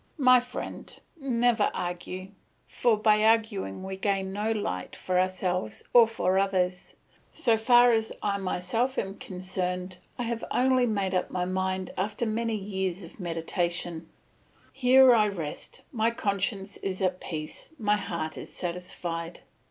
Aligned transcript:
My 0.17 0.39
friend, 0.39 0.91
never 1.15 1.69
argue; 1.75 2.29
for 2.67 2.97
by 2.97 3.23
arguing 3.23 3.83
we 3.83 3.97
gain 3.97 4.33
no 4.33 4.51
light 4.51 4.95
for 4.95 5.19
ourselves 5.19 5.83
or 5.93 6.07
for 6.07 6.39
others. 6.39 6.95
So 7.31 7.55
far 7.55 7.91
as 7.91 8.11
I 8.23 8.39
myself 8.39 8.97
am 8.97 9.13
concerned, 9.19 9.97
I 10.17 10.23
have 10.23 10.43
only 10.49 10.87
made 10.87 11.13
up 11.13 11.29
my 11.29 11.45
mind 11.45 11.91
after 11.99 12.25
many 12.25 12.55
years 12.55 13.03
of 13.03 13.19
meditation; 13.19 14.09
here 14.73 15.13
I 15.13 15.27
rest, 15.27 15.83
my 15.91 16.09
conscience 16.09 16.77
is 16.77 16.99
at 17.03 17.21
peace, 17.21 17.69
my 17.77 17.97
heart 17.97 18.39
is 18.39 18.51
satisfied. 18.51 19.41